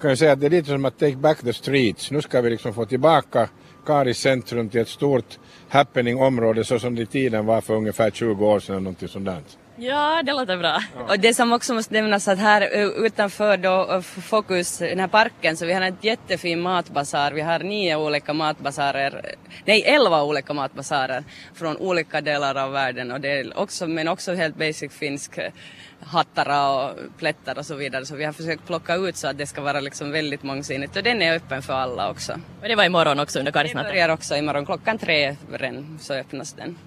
kan 0.00 0.10
ju 0.10 0.16
säga 0.16 0.32
att 0.32 0.40
det 0.40 0.46
är 0.46 0.50
lite 0.50 0.68
som 0.68 0.84
att 0.84 0.98
take 0.98 1.16
back 1.16 1.42
the 1.42 1.52
streets. 1.52 2.10
Nu 2.10 2.22
ska 2.22 2.40
vi 2.40 2.50
liksom 2.50 2.74
få 2.74 2.84
tillbaka 2.84 3.48
Karis 3.86 4.18
centrum 4.18 4.68
till 4.68 4.80
ett 4.80 4.88
stort 4.88 5.38
happening-område 5.68 6.64
så 6.64 6.78
som 6.78 6.94
det 6.94 7.02
i 7.02 7.06
tiden 7.06 7.46
var 7.46 7.60
för 7.60 7.74
ungefär 7.74 8.10
20 8.10 8.46
år 8.46 8.60
sedan 8.60 8.74
eller 8.74 8.82
någonting 8.82 9.08
sådant. 9.08 9.58
Ja, 9.80 10.22
det 10.22 10.32
låter 10.32 10.56
bra. 10.56 10.82
Och 11.08 11.18
det 11.18 11.34
som 11.34 11.52
också 11.52 11.74
måste 11.74 11.94
nämnas 11.94 12.28
att 12.28 12.38
här 12.38 12.60
eh, 12.72 12.86
utanför 12.86 13.56
då 13.56 13.92
eh, 13.92 14.00
Fokus, 14.00 14.78
den 14.78 15.00
här 15.00 15.08
parken, 15.08 15.56
så 15.56 15.66
vi 15.66 15.72
har 15.72 15.80
en 15.80 15.96
jättefin 16.00 16.60
matbasar. 16.60 17.32
Vi 17.32 17.40
har 17.40 17.58
nio 17.58 17.96
olika 17.96 18.32
matbasarer, 18.32 19.34
nej 19.64 19.82
elva 19.82 20.22
olika 20.22 20.52
matbasarer 20.52 21.24
från 21.54 21.76
olika 21.76 22.20
delar 22.20 22.54
av 22.54 22.72
världen 22.72 23.12
och 23.12 23.20
det 23.20 23.28
är 23.28 23.58
också, 23.58 23.86
men 23.86 24.08
också 24.08 24.34
helt 24.34 24.56
basic 24.56 24.92
finsk 24.92 25.38
eh, 25.38 25.52
hattar 26.00 26.70
och 26.70 26.96
plättar 27.18 27.58
och 27.58 27.66
så 27.66 27.74
vidare. 27.74 28.06
Så 28.06 28.16
vi 28.16 28.24
har 28.24 28.32
försökt 28.32 28.66
plocka 28.66 28.94
ut 28.94 29.16
så 29.16 29.28
att 29.28 29.38
det 29.38 29.46
ska 29.46 29.60
vara 29.60 29.80
liksom 29.80 30.10
väldigt 30.10 30.42
mångsidigt 30.42 30.96
och 30.96 31.02
den 31.02 31.22
är 31.22 31.36
öppen 31.36 31.62
för 31.62 31.72
alla 31.74 32.10
också. 32.10 32.32
Och 32.62 32.68
det 32.68 32.74
var 32.74 32.84
imorgon 32.84 33.20
också 33.20 33.38
under 33.38 33.52
Det 33.52 33.58
Karisnatten. 33.58 33.92
börjar 33.92 34.08
också 34.08 34.36
imorgon 34.36 34.66
klockan 34.66 34.98
tre 34.98 35.36
redan 35.52 35.98
så 36.00 36.14
öppnas 36.14 36.52
den. 36.52 36.78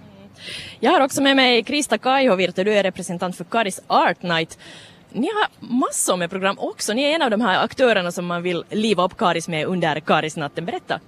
Jag 0.80 0.92
har 0.92 1.02
också 1.02 1.22
med 1.22 1.36
mig 1.36 1.64
Krista 1.64 1.98
Kaihovirta, 1.98 2.64
du 2.64 2.74
är 2.74 2.84
representant 2.84 3.38
för 3.38 3.44
Karis 3.44 3.82
Art 3.88 4.24
Night. 4.24 4.58
Ni 5.14 5.28
har 5.28 5.68
massor 5.68 6.18
med 6.18 6.30
program 6.30 6.60
också. 6.60 6.94
Ni 6.94 7.04
är 7.04 7.16
en 7.16 7.22
av 7.22 7.32
de 7.32 7.42
här 7.42 7.64
aktörerna 7.64 8.12
som 8.12 8.26
man 8.26 8.44
vill 8.44 8.64
liva 8.70 9.04
upp 9.04 9.18
Karis 9.18 9.48
med 9.48 9.66
under 9.66 10.00
Karisnatten. 10.00 10.66
Berätta. 10.66 11.00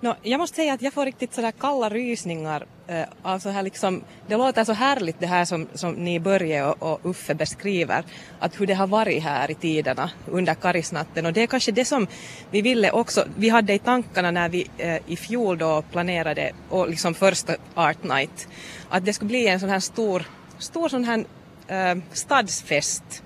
No, 0.00 0.14
jag 0.22 0.38
måste 0.38 0.56
säga 0.56 0.72
att 0.72 0.82
jag 0.82 0.92
får 0.92 1.04
riktigt 1.04 1.34
sådär 1.34 1.52
kalla 1.52 1.88
rysningar 1.88 2.66
eh, 2.86 3.04
alltså 3.22 3.48
här 3.48 3.62
liksom, 3.62 4.02
det 4.26 4.36
låter 4.36 4.64
så 4.64 4.72
härligt 4.72 5.20
det 5.20 5.26
här 5.26 5.44
som, 5.44 5.68
som 5.74 5.92
ni 5.92 6.20
Börje 6.20 6.64
och, 6.64 6.82
och 6.82 7.10
Uffe 7.10 7.34
beskriver, 7.34 8.04
att 8.38 8.60
hur 8.60 8.66
det 8.66 8.74
har 8.74 8.86
varit 8.86 9.22
här 9.22 9.50
i 9.50 9.54
tiderna 9.54 10.10
under 10.26 10.54
Karisnatten 10.54 11.26
och 11.26 11.32
det 11.32 11.42
är 11.42 11.46
kanske 11.46 11.72
det 11.72 11.84
som 11.84 12.06
vi 12.50 12.62
ville 12.62 12.90
också, 12.90 13.24
vi 13.36 13.48
hade 13.48 13.72
i 13.72 13.78
tankarna 13.78 14.30
när 14.30 14.48
vi 14.48 14.66
eh, 14.78 14.98
i 15.06 15.16
fjol 15.16 15.58
då 15.58 15.82
planerade 15.82 16.52
och 16.68 16.88
liksom 16.88 17.14
första 17.14 17.54
Art 17.74 18.04
Night, 18.04 18.48
att 18.88 19.04
det 19.04 19.12
skulle 19.12 19.28
bli 19.28 19.46
en 19.46 19.60
sån 19.60 19.68
här 19.68 19.80
stor, 19.80 20.22
stor 20.58 20.88
sån 20.88 21.04
här 21.04 21.24
eh, 21.68 21.98
stadsfest 22.12 23.22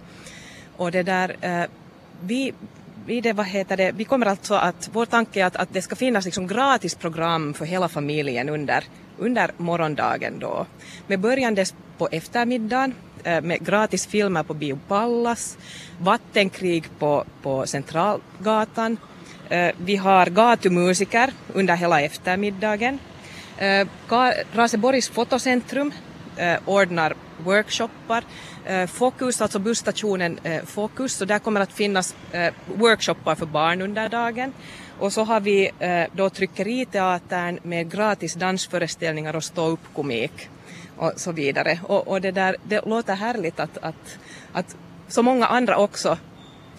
och 0.76 0.90
det 0.90 1.02
där, 1.02 1.37
eh, 1.40 1.64
vi, 2.21 2.52
vi, 3.07 3.21
det, 3.21 3.33
vad 3.33 3.47
heter 3.47 3.76
det, 3.76 3.93
vi 3.93 4.04
kommer 4.04 4.26
alltså 4.26 4.54
att, 4.54 4.90
vår 4.93 5.07
tanke 5.07 5.40
är 5.40 5.45
att, 5.45 5.57
att 5.57 5.69
det 5.73 5.83
ska 5.83 5.97
finnas 5.97 6.25
liksom 6.25 6.47
gratis 6.47 6.95
program 6.95 7.54
för 7.54 7.64
hela 7.64 7.88
familjen 7.88 8.49
under, 8.49 8.85
under 9.19 9.50
morgondagen 9.57 10.38
då. 10.38 10.66
Med 11.07 11.21
början 11.21 11.57
på 11.99 12.09
eftermiddagen 12.12 12.95
eh, 13.25 13.40
med 13.40 13.66
gratis 13.66 14.07
filmer 14.07 14.43
på 14.43 14.54
Bio 14.54 14.78
Pallas, 14.88 15.59
vattenkrig 16.00 16.85
på, 16.99 17.25
på 17.43 17.66
Centralgatan, 17.66 18.97
eh, 19.49 19.75
vi 19.78 19.97
har 19.97 20.26
gatumusiker 20.26 21.33
under 21.52 21.76
hela 21.76 22.00
eftermiddagen. 22.00 22.99
Eh, 23.59 23.87
Raseborgs 24.54 25.09
fotocentrum 25.09 25.93
eh, 26.37 26.57
ordnar 26.64 27.14
workshoppar. 27.38 28.24
Eh, 28.64 28.86
Fokus, 28.86 29.40
alltså 29.40 29.58
busstationen 29.58 30.38
eh, 30.42 30.64
Fokus, 30.64 31.14
så 31.14 31.24
där 31.24 31.38
kommer 31.38 31.60
att 31.60 31.72
finnas 31.72 32.14
eh, 32.32 32.54
workshoppar 32.66 33.34
för 33.34 33.46
barn 33.46 33.82
under 33.82 34.08
dagen. 34.08 34.52
Och 34.98 35.12
så 35.12 35.24
har 35.24 35.40
vi 35.40 35.70
då 36.12 36.30
Tryckeriteatern 36.30 37.58
med 37.62 37.90
gratis 37.92 38.34
dansföreställningar 38.34 39.36
och 39.36 39.44
ståuppkomik 39.44 40.48
och 40.96 41.12
så 41.16 41.32
vidare. 41.32 41.78
Och, 41.82 42.08
och 42.08 42.20
det, 42.20 42.30
där, 42.30 42.56
det 42.64 42.86
låter 42.86 43.14
härligt 43.14 43.60
att, 43.60 43.78
att, 43.78 44.18
att 44.52 44.76
så 45.08 45.22
många 45.22 45.46
andra 45.46 45.76
också 45.76 46.18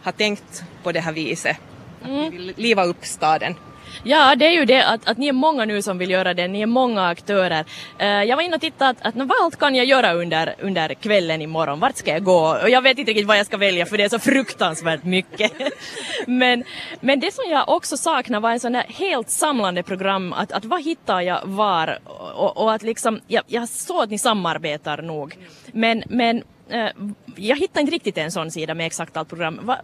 har 0.01 0.11
tänkt 0.11 0.63
på 0.83 0.91
det 0.91 0.99
här 0.99 1.11
viset. 1.11 1.57
Att 2.01 2.09
vi 2.09 2.29
vill 2.29 2.53
liva 2.57 2.83
upp 2.83 3.05
staden. 3.05 3.55
Ja, 4.03 4.35
det 4.35 4.45
är 4.45 4.51
ju 4.51 4.65
det 4.65 4.87
att, 4.87 5.07
att 5.07 5.17
ni 5.17 5.27
är 5.27 5.33
många 5.33 5.65
nu 5.65 5.81
som 5.81 5.97
vill 5.97 6.09
göra 6.09 6.33
det, 6.33 6.47
ni 6.47 6.61
är 6.61 6.65
många 6.65 7.07
aktörer. 7.07 7.65
Uh, 8.01 8.23
jag 8.23 8.35
var 8.35 8.43
inne 8.43 8.55
och 8.55 8.61
tittade 8.61 8.89
att, 8.89 9.01
att 9.01 9.15
vad 9.15 9.31
allt 9.43 9.59
kan 9.59 9.75
jag 9.75 9.85
göra 9.85 10.13
under, 10.13 10.55
under 10.61 10.93
kvällen 10.93 11.41
imorgon, 11.41 11.79
vart 11.79 11.97
ska 11.97 12.11
jag 12.11 12.23
gå? 12.23 12.57
Och 12.63 12.69
jag 12.69 12.81
vet 12.81 12.97
inte 12.97 13.11
riktigt 13.11 13.27
vad 13.27 13.37
jag 13.37 13.45
ska 13.45 13.57
välja 13.57 13.85
för 13.85 13.97
det 13.97 14.03
är 14.03 14.09
så 14.09 14.19
fruktansvärt 14.19 15.03
mycket. 15.03 15.51
men, 16.27 16.63
men 16.99 17.19
det 17.19 17.33
som 17.33 17.43
jag 17.49 17.69
också 17.69 17.97
saknar 17.97 18.39
var 18.39 18.51
en 18.51 18.59
sån 18.59 18.73
där 18.73 18.85
helt 18.89 19.29
samlande 19.29 19.83
program, 19.83 20.33
att, 20.33 20.51
att 20.51 20.65
vad 20.65 20.83
hittar 20.83 21.21
jag 21.21 21.41
var? 21.43 21.99
Och, 22.35 22.57
och 22.57 22.73
att 22.73 22.83
liksom, 22.83 23.19
jag, 23.27 23.43
jag 23.47 23.69
såg 23.69 24.03
att 24.03 24.09
ni 24.09 24.17
samarbetar 24.17 25.01
nog. 25.01 25.37
Men, 25.71 26.03
men 26.07 26.43
uh, 26.73 27.13
jag 27.35 27.59
hittar 27.59 27.81
inte 27.81 27.93
riktigt 27.93 28.17
en 28.17 28.31
sån 28.31 28.51
sida 28.51 28.73
med 28.73 28.85
exakt 28.85 29.17
allt 29.17 29.29
program. 29.29 29.59
Va, 29.63 29.77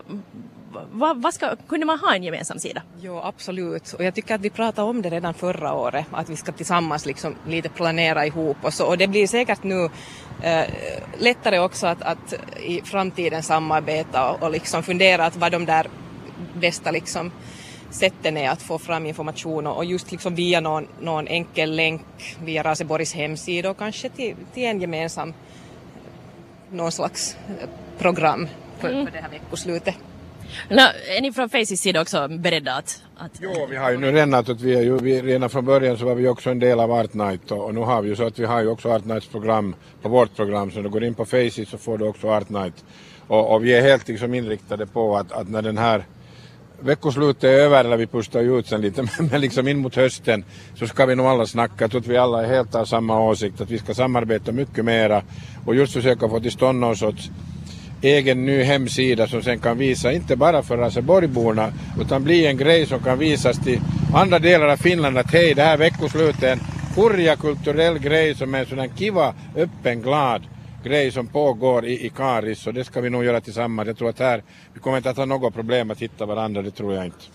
vad, 0.92 1.22
vad 1.22 1.34
ska, 1.34 1.56
kunde 1.68 1.86
man 1.86 2.00
ha 2.00 2.16
en 2.16 2.24
gemensam 2.24 2.60
sida? 2.60 2.82
Jo, 3.02 3.20
absolut. 3.24 3.94
Och 3.94 4.04
jag 4.04 4.16
tycker 4.16 4.36
att 4.36 4.42
vi 4.42 4.50
pratade 4.50 4.90
om 4.90 5.02
det 5.02 5.10
redan 5.10 5.34
förra 5.34 5.74
året, 5.74 6.06
att 6.12 6.30
vi 6.30 6.36
ska 6.36 6.52
tillsammans 6.52 7.06
liksom 7.06 7.36
lite 7.48 7.70
planera 7.70 8.26
ihop 8.26 8.58
och 8.62 8.74
så. 8.74 8.86
Och 8.88 8.98
det 8.98 9.08
blir 9.08 9.28
säkert 9.28 9.64
nu 9.64 9.90
eh, 10.42 10.66
lättare 11.20 11.60
också 11.60 11.88
att, 11.88 12.02
att 12.02 12.34
i 12.64 12.82
framtiden 12.82 13.44
samarbeta 13.44 14.32
och, 14.32 14.44
och 14.44 14.52
liksom 14.52 14.84
fundera 14.84 15.26
att 15.26 15.36
vad 15.36 15.52
de 15.52 15.66
där 15.66 15.88
bästa 16.54 16.92
liksom 16.92 17.32
sätten 17.90 18.38
är 18.38 18.50
att 18.50 18.62
få 18.62 18.80
fram 18.80 19.06
information 19.06 19.68
och 19.68 19.86
just 19.86 20.12
liksom 20.12 20.36
via 20.36 20.60
någon, 20.60 20.88
någon 21.00 21.28
enkel 21.28 21.76
länk 21.76 22.02
via 22.44 22.64
Raseborgs 22.64 23.14
hemsida 23.14 23.70
och 23.70 23.78
kanske 23.78 24.10
till, 24.10 24.36
till 24.54 24.64
en 24.64 24.82
gemensam 24.82 25.34
någon 26.72 26.92
slags 26.92 27.38
program 27.98 28.48
för, 28.80 28.90
mm. 28.90 29.06
för 29.06 29.14
det 29.14 29.22
här 29.22 29.30
veckoslutet. 29.30 29.96
No, 30.70 30.82
är 31.18 31.22
ni 31.22 31.32
från 31.32 31.50
Faces 31.50 31.82
sida 31.82 32.02
också 32.02 32.28
beredda 32.28 32.74
att, 32.74 33.04
att... 33.18 33.32
Jo, 33.42 33.68
vi 33.70 33.76
har 33.76 33.92
ju 33.92 33.98
nu 33.98 34.12
redan 34.12 34.34
att 34.34 34.62
vi 34.62 34.76
är 34.76 34.82
ju, 34.82 34.98
vi, 34.98 35.22
redan 35.22 35.50
från 35.50 35.66
början 35.66 35.98
så 35.98 36.06
var 36.06 36.16
vi 36.16 36.28
också 36.28 36.50
en 36.50 36.60
del 36.60 36.80
av 36.80 36.92
Art 36.92 37.14
Night 37.14 37.52
och, 37.52 37.66
och, 37.66 37.76
nu 37.76 37.82
har 37.82 38.02
vi 38.02 38.10
ju 38.10 38.16
så 38.16 38.28
att 38.28 38.40
vi 38.40 38.46
har 38.46 38.62
ju 38.62 38.68
också 38.68 38.90
Art 38.90 39.06
Nights 39.06 39.28
program 39.28 39.76
på 40.02 40.10
vårt 40.10 40.36
program. 40.36 40.72
Så 40.72 40.76
när 40.76 40.84
du 40.84 40.90
går 40.90 41.04
in 41.04 41.14
på 41.14 41.26
Faces 41.26 41.70
så 41.70 41.78
får 41.78 41.98
du 41.98 42.08
också 42.08 42.28
Art 42.28 42.50
Night. 42.50 42.84
Och, 43.28 43.54
och 43.54 43.66
vi 43.66 43.74
är 43.74 43.82
helt 43.82 44.08
liksom 44.08 44.34
inriktade 44.34 44.88
på 44.88 45.18
att, 45.18 45.32
att 45.32 45.50
när 45.50 45.62
den 45.62 45.78
här 45.78 46.06
veckoslutet 46.80 47.44
är 47.44 47.48
över 47.48 47.86
eller 47.86 47.98
vi 47.98 48.08
pustar 48.08 48.42
ju 48.42 48.60
ut 48.60 48.68
sen 48.68 48.82
lite 48.82 49.08
men 49.32 49.42
liksom 49.42 49.68
in 49.68 49.78
mot 49.78 49.96
hösten 49.96 50.44
så 50.76 50.88
ska 50.88 51.06
vi 51.06 51.16
nog 51.16 51.26
alla 51.26 51.46
snacka. 51.46 51.76
Jag 51.78 51.92
tror 51.92 52.02
att 52.02 52.08
vi 52.08 52.18
alla 52.18 52.44
är 52.44 52.48
helt 52.48 52.76
av 52.76 52.86
samma 52.86 53.20
åsikt 53.20 53.62
att 53.62 53.70
vi 53.70 53.78
ska 53.78 53.94
samarbeta 53.94 54.52
mycket 54.52 54.86
mera 54.86 55.24
och 55.66 55.76
just 55.76 55.94
försöka 55.94 56.30
få 56.30 56.40
till 56.40 56.52
stånd 56.52 56.80
någon 56.80 56.98
sorts 56.98 57.32
egen 58.02 58.46
ny 58.46 58.64
hemsida 58.64 59.28
som 59.28 59.44
sen 59.44 59.60
kan 59.60 59.78
visa 59.78 60.12
inte 60.12 60.36
bara 60.36 60.64
för 60.64 60.78
Raseborgborna 60.78 61.74
utan 62.02 62.24
bli 62.24 62.46
en 62.48 62.58
grej 62.58 62.86
som 62.86 63.00
kan 63.00 63.20
visas 63.20 63.58
till 63.60 63.80
andra 64.14 64.40
delar 64.40 64.68
av 64.68 64.78
Finland 64.78 65.18
att 65.18 65.34
hej 65.34 65.54
det 65.54 65.64
här 65.64 65.78
veckoslutet 65.78 66.44
är 66.44 66.52
en 66.52 66.60
kurja 66.96 67.36
kulturell 67.36 68.00
grej 68.00 68.36
som 68.36 68.56
är 68.56 68.60
en 68.60 68.66
sån 68.66 68.90
kiva, 68.98 69.34
öppen, 69.56 70.02
glad 70.02 70.42
grej 70.84 71.12
som 71.12 71.28
pågår 71.28 71.86
i, 71.86 72.06
i 72.06 72.10
Karis 72.10 72.68
och 72.68 72.74
det 72.74 72.84
ska 72.84 73.02
vi 73.02 73.10
nog 73.10 73.26
göra 73.26 73.42
tillsammans. 73.42 73.88
Jag 73.88 73.98
tror 73.98 74.10
att 74.10 74.20
här, 74.20 74.44
vi 74.74 74.80
kommer 74.80 74.98
inte 74.98 75.10
att 75.10 75.18
ha 75.18 75.26
något 75.26 75.54
problem 75.54 75.92
att 75.92 76.02
hitta 76.02 76.26
varandra, 76.26 76.62
det 76.62 76.72
tror 76.72 76.94
jag 76.94 77.06
inte. 77.06 77.26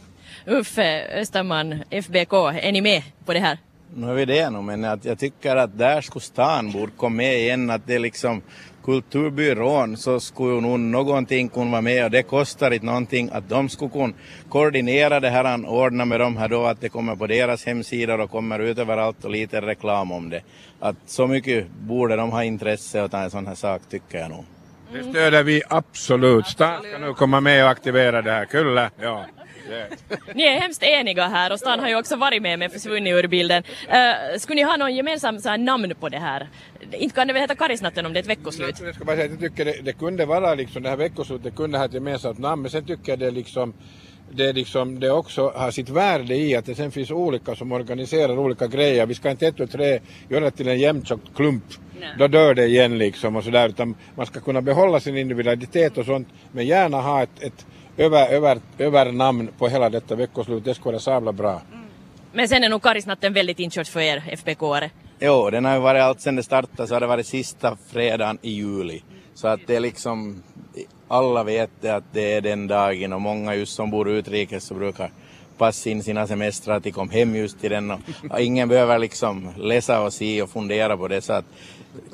Uffe 0.47 1.21
Österman, 1.21 1.83
FBK, 1.91 2.33
är 2.33 2.73
ni 2.73 2.81
med 2.81 3.03
på 3.25 3.33
det 3.33 3.41
här? 3.41 3.59
Nu 3.95 4.11
är 4.11 4.15
vi 4.15 4.25
det 4.25 4.51
nog, 4.51 4.65
men 4.65 4.85
att 4.85 5.05
jag 5.05 5.19
tycker 5.19 5.57
att 5.57 5.79
där 5.79 6.01
skulle 6.01 6.23
stan 6.23 6.73
borde 6.73 6.93
komma 6.97 7.17
med 7.17 7.39
igen, 7.39 7.71
att 7.71 7.87
det 7.87 7.99
liksom 7.99 8.43
kulturbyrån 8.85 9.97
så 9.97 10.21
skulle 10.21 10.61
nog 10.61 10.81
någonting 10.81 11.49
kunna 11.49 11.71
vara 11.71 11.81
med 11.81 12.05
och 12.05 12.11
det 12.11 12.23
kostar 12.23 12.71
inte 12.71 12.87
någonting 12.87 13.31
att 13.33 13.49
de 13.49 13.69
skulle 13.69 13.91
kunna 13.91 14.13
koordinera 14.49 15.21
det 15.21 15.31
här, 15.31 15.69
ordna 15.69 16.05
med 16.05 16.21
dem 16.21 16.37
här 16.37 16.49
då 16.49 16.65
att 16.65 16.81
det 16.81 16.89
kommer 16.89 17.17
på 17.17 17.27
deras 17.27 17.65
hemsidor 17.67 18.21
och 18.21 18.31
kommer 18.31 18.59
ut 18.59 18.79
överallt 18.79 19.25
och 19.25 19.31
lite 19.31 19.61
reklam 19.61 20.13
om 20.13 20.31
det. 20.31 20.43
Att 20.81 20.97
så 21.07 21.27
mycket 21.27 21.67
borde 21.71 22.17
de 22.17 22.31
ha 22.31 22.45
intresse 22.45 23.03
av 23.03 23.15
en 23.15 23.31
sån 23.31 23.47
här 23.47 23.55
sak 23.55 23.83
tycker 23.91 24.19
jag 24.19 24.31
nog. 24.31 24.45
Det 24.93 25.03
stöder 25.03 25.43
vi 25.43 25.63
absolut. 25.69 26.47
Stan 26.47 26.83
ska 26.83 26.99
nu 26.99 27.15
komma 27.15 27.41
med 27.41 27.65
och 27.65 27.71
aktivera 27.71 28.23
det 28.23 28.33
här. 28.33 28.45
Kulle, 28.45 28.91
ja. 29.01 29.25
Ni 30.35 30.43
är 30.43 30.61
hemskt 30.61 30.83
eniga 30.83 31.29
här 31.29 31.53
och 31.53 31.59
stan 31.59 31.81
har 31.81 31.89
ju 31.89 31.97
också 31.99 32.17
varit 32.17 32.43
med 32.43 32.59
men 32.59 32.71
försvunnit 32.71 33.15
ur 33.15 33.27
bilden. 33.29 33.63
Uh, 33.89 34.39
skulle 34.39 34.57
ni 34.57 34.63
ha 34.63 34.77
någon 34.77 34.95
gemensam 34.95 35.39
så 35.39 35.49
här, 35.49 35.59
namn 35.59 35.95
på 36.01 36.09
det 36.09 36.19
här? 36.19 36.49
Inte 36.93 37.15
kan 37.15 37.27
det 37.27 37.33
väl 37.33 37.43
heta 37.43 37.55
Karisnatten 37.55 38.07
om 38.07 38.13
det 38.13 38.19
är 38.19 38.23
ett 38.23 38.29
veckoslut? 38.29 38.81
Jag 38.81 38.95
ska 38.95 39.05
bara 39.05 39.17
säga 39.17 39.27
att 39.27 39.41
jag 39.43 39.51
tycker 39.51 39.65
det, 39.65 39.83
det 39.83 39.93
kunde 39.93 40.27
vara 40.27 40.55
liksom 40.55 40.83
det 40.83 40.89
här 40.89 40.97
veckoslutet 40.97 41.57
kunde 41.57 41.79
ha 41.79 41.85
ett 41.85 41.95
gemensamt 41.95 42.39
namn 42.39 42.63
men 42.63 42.71
sen 42.71 42.85
tycker 42.85 43.13
jag 43.13 43.19
det 43.19 43.31
liksom 43.31 43.75
det, 44.31 44.53
liksom, 44.53 45.01
det 45.01 45.11
också 45.11 45.53
har 45.55 45.71
sitt 45.71 45.89
värde 45.89 46.37
i 46.37 46.57
att 46.57 46.67
det 46.67 46.75
sen 46.75 46.91
finns 46.91 47.11
olika 47.11 47.55
som 47.55 47.73
organiserar 47.73 48.39
olika 48.39 48.67
grejer. 48.67 49.07
Vi 49.07 49.15
ska 49.15 49.31
inte 49.31 49.47
ett 49.47 49.61
och 49.61 49.71
tre 49.71 50.01
göra 50.29 50.51
till 50.51 50.69
en 50.69 50.79
jämntjockt 50.79 51.37
klump. 51.37 51.65
Nej. 52.01 52.09
Då 52.19 52.29
dör 52.29 52.55
det 52.55 52.67
igen 52.67 52.99
liksom 52.99 53.37
och 53.37 53.45
sådär. 53.45 53.69
Utan 53.69 53.95
man 54.15 54.27
ska 54.27 54.41
kunna 54.41 54.63
behålla 54.63 55.01
sin 55.01 55.17
individualitet 55.17 55.99
och 55.99 56.07
sånt 56.07 56.29
men 56.53 56.67
gärna 56.67 57.01
ha 57.01 57.23
ett, 57.23 57.43
ett 57.43 57.67
över, 57.97 58.29
över, 58.29 58.61
över 58.79 59.13
namn 59.13 59.49
på 59.59 59.69
hela 59.69 59.91
detta 59.91 60.15
veckoslut. 60.15 60.65
Det 60.65 60.75
skulle 60.75 60.93
vara 60.93 61.01
sabla 61.01 61.33
bra. 61.33 61.51
Mm. 61.51 61.85
Men 62.33 62.49
sen 62.49 62.65
är 62.65 62.69
nog 62.69 62.83
Karisnatten 62.83 63.33
väldigt 63.33 63.59
inkört 63.59 63.89
för 63.89 64.01
er 64.01 64.25
FBK-are. 64.37 64.91
Jo, 65.21 65.51
den 65.51 65.65
har 65.65 65.75
ju 65.75 65.81
varit 65.81 66.03
allt 66.03 66.21
sen 66.21 66.37
det 66.37 66.43
startade 66.43 66.89
så 66.89 66.95
har 66.95 67.01
det 67.01 67.07
varit 67.07 67.27
sista 67.27 67.77
fredagen 67.89 68.39
i 68.43 68.51
juli. 68.51 69.03
Så 69.35 69.49
att 69.49 69.61
det 69.67 69.77
är 69.77 69.81
liksom, 69.81 70.43
alla 71.09 71.45
vet 71.45 71.71
det 71.81 71.91
att 71.91 72.05
det 72.13 72.33
är 72.33 72.41
den 72.41 72.67
dagen 72.67 73.13
och 73.13 73.21
många 73.21 73.55
just 73.55 73.75
som 73.75 73.91
bor 73.91 74.09
utrikes 74.09 74.65
så 74.65 74.75
brukar 74.75 75.11
passa 75.59 75.91
in 75.91 76.03
sina 76.03 76.27
semestrar 76.27 76.77
att 76.77 76.83
de 76.83 76.93
kom 76.93 77.11
hem 77.11 77.37
just 77.37 77.61
till 77.61 77.71
den 77.71 77.91
och 78.31 78.41
ingen 78.41 78.69
behöver 78.69 78.99
liksom 78.99 79.51
läsa 79.59 80.01
och 80.01 80.13
se 80.13 80.43
och 80.43 80.51
fundera 80.51 80.97
på 80.97 81.09
det 81.09 81.21
så 81.21 81.33
att 81.33 81.45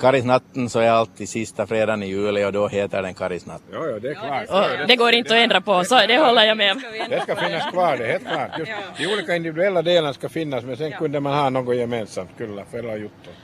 Karisnatten 0.01 0.71
så 0.71 0.81
är 0.81 0.91
alltid 0.91 1.29
sista 1.29 1.67
fredagen 1.67 2.03
i 2.03 2.07
juli 2.07 2.45
och 2.45 2.53
då 2.53 2.69
heter 2.69 3.03
den 3.03 3.15
Karisnatt. 3.15 3.63
Jo, 3.73 3.79
jo, 3.91 3.99
det 3.99 4.09
är 4.09 4.15
klart. 4.15 4.81
Och 4.81 4.87
det 4.89 4.97
går 4.97 5.13
inte 5.13 5.35
att 5.35 5.41
ändra 5.41 5.61
på, 5.61 5.85
så 5.85 5.95
det 5.95 6.19
håller 6.19 6.45
jag 6.45 6.57
med 6.57 6.73
om. 6.73 6.83
Det 7.09 7.21
ska 7.21 7.37
finnas 7.37 7.71
kvar, 7.71 7.97
det 7.97 8.05
är 8.05 8.13
helt 8.13 8.29
klart. 8.29 8.59
Just 8.59 8.73
de 8.99 9.07
olika 9.07 9.37
individuella 9.37 9.83
delarna 9.83 10.15
ska 10.15 10.29
finnas 10.29 10.65
men 10.65 10.77
sen 10.77 10.93
kunde 10.93 11.21
man 11.21 11.35
ha 11.35 11.51
något 11.51 11.77
gemensamt, 11.77 12.31
kyllä, 12.39 12.65
för 12.71 12.79
alla 12.79 12.97
juttu. 12.97 13.31